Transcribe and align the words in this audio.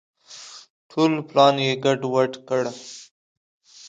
ټول 0.89 1.11
پلان 1.29 1.55
یې 1.65 1.71
ګډ 1.85 1.99
وډ 2.13 2.33
کړ. 2.47 2.63